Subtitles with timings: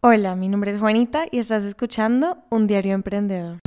[0.00, 3.58] Hola, mi nombre es Juanita y estás escuchando Un Diario Emprendedor.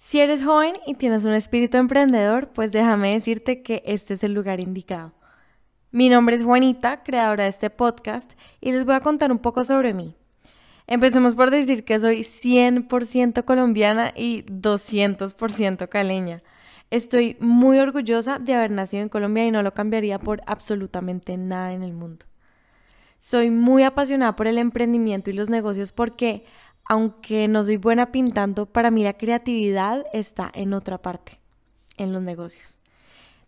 [0.00, 4.34] Si eres joven y tienes un espíritu emprendedor, pues déjame decirte que este es el
[4.34, 5.12] lugar indicado.
[5.92, 9.62] Mi nombre es Juanita, creadora de este podcast, y les voy a contar un poco
[9.62, 10.16] sobre mí.
[10.86, 16.42] Empecemos por decir que soy 100% colombiana y 200% caleña.
[16.90, 21.72] Estoy muy orgullosa de haber nacido en Colombia y no lo cambiaría por absolutamente nada
[21.72, 22.26] en el mundo.
[23.18, 26.44] Soy muy apasionada por el emprendimiento y los negocios porque,
[26.84, 31.40] aunque no soy buena pintando, para mí la creatividad está en otra parte,
[31.96, 32.80] en los negocios.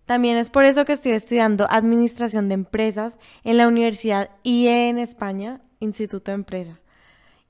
[0.04, 4.98] También es por eso que estoy estudiando Administración de Empresas en la Universidad IE en
[4.98, 6.80] España, Instituto de Empresa.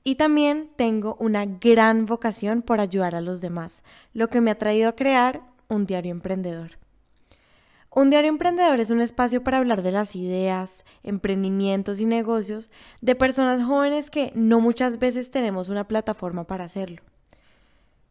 [0.03, 4.57] Y también tengo una gran vocación por ayudar a los demás, lo que me ha
[4.57, 6.79] traído a crear un diario emprendedor.
[7.91, 12.69] Un diario emprendedor es un espacio para hablar de las ideas, emprendimientos y negocios
[13.01, 17.01] de personas jóvenes que no muchas veces tenemos una plataforma para hacerlo.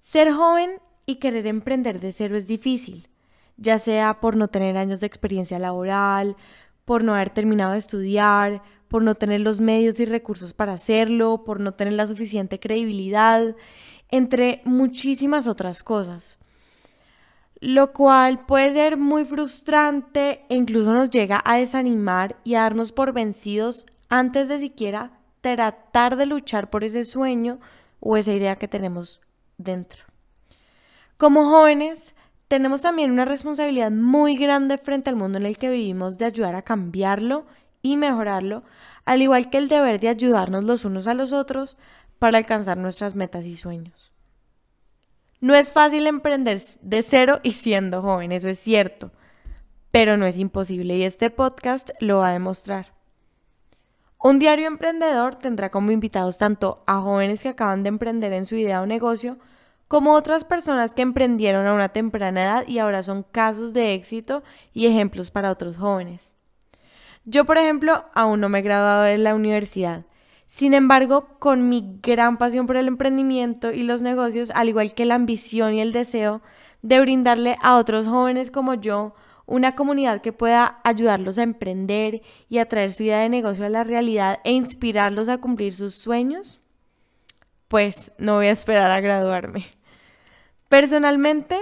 [0.01, 3.09] Ser joven y querer emprender de cero es difícil,
[3.57, 6.37] ya sea por no tener años de experiencia laboral,
[6.89, 11.45] por no haber terminado de estudiar, por no tener los medios y recursos para hacerlo,
[11.45, 13.55] por no tener la suficiente credibilidad,
[14.11, 16.39] entre muchísimas otras cosas.
[17.61, 22.93] Lo cual puede ser muy frustrante e incluso nos llega a desanimar y a darnos
[22.93, 25.11] por vencidos antes de siquiera
[25.43, 27.61] tratar de luchar por ese sueño
[28.01, 29.21] o esa idea que tenemos
[29.59, 30.05] dentro.
[31.19, 32.15] Como jóvenes,
[32.49, 36.55] tenemos también una responsabilidad muy grande frente al mundo en el que vivimos de ayudar
[36.55, 37.47] a cambiarlo
[37.83, 38.65] y mejorarlo,
[39.05, 41.77] al igual que el deber de ayudarnos los unos a los otros
[42.19, 44.13] para alcanzar nuestras metas y sueños.
[45.41, 49.13] No es fácil emprender de cero y siendo joven, eso es cierto,
[49.93, 52.93] pero no es imposible y este podcast lo va a demostrar.
[54.21, 58.57] Un diario emprendedor tendrá como invitados tanto a jóvenes que acaban de emprender en su
[58.57, 59.39] idea o negocio,
[59.89, 64.43] como otras personas que emprendieron a una temprana edad y ahora son casos de éxito
[64.73, 66.35] y ejemplos para otros jóvenes.
[67.25, 70.05] Yo, por ejemplo, aún no me he graduado de la universidad.
[70.47, 75.05] Sin embargo, con mi gran pasión por el emprendimiento y los negocios, al igual que
[75.05, 76.43] la ambición y el deseo
[76.81, 82.59] de brindarle a otros jóvenes como yo una comunidad que pueda ayudarlos a emprender y
[82.59, 86.61] a traer su idea de negocio a la realidad e inspirarlos a cumplir sus sueños,
[87.67, 89.78] pues no voy a esperar a graduarme.
[90.69, 91.59] Personalmente,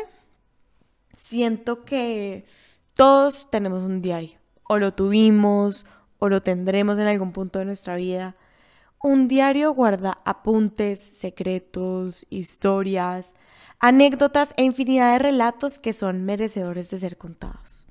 [1.22, 2.44] siento que
[2.94, 5.86] todos tenemos un diario o lo tuvimos
[6.18, 8.36] o lo tendremos en algún punto de nuestra vida.
[9.02, 13.34] Un diario guarda apuntes, secretos, historias,
[13.78, 17.86] anécdotas e infinidad de relatos que son merecedores de ser contados.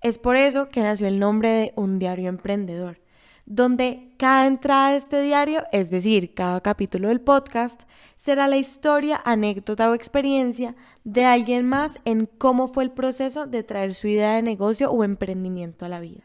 [0.00, 3.00] Es por eso que nació el nombre de Un Diario Emprendedor,
[3.48, 7.84] donde cada entrada de este diario, es decir, cada capítulo del podcast,
[8.18, 13.62] será la historia, anécdota o experiencia de alguien más en cómo fue el proceso de
[13.62, 16.24] traer su idea de negocio o emprendimiento a la vida.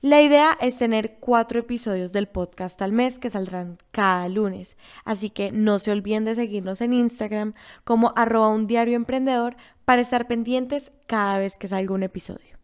[0.00, 5.28] La idea es tener cuatro episodios del podcast al mes que saldrán cada lunes, así
[5.28, 10.28] que no se olviden de seguirnos en Instagram como arroba un diario emprendedor para estar
[10.28, 12.58] pendientes cada vez que salga un episodio.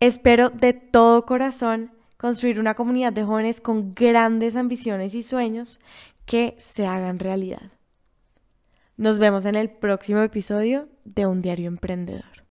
[0.00, 5.80] Espero de todo corazón construir una comunidad de jóvenes con grandes ambiciones y sueños
[6.26, 7.72] que se hagan realidad.
[8.98, 12.49] Nos vemos en el próximo episodio de Un Diario Emprendedor.